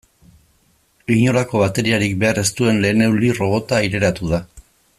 Inolako 1.15 1.61
bateriarik 1.63 2.15
behar 2.23 2.39
ez 2.43 2.47
duen 2.61 2.81
lehen 2.87 3.05
eulirrobota 3.09 3.79
aireratu 3.83 4.33
da. 4.33 4.41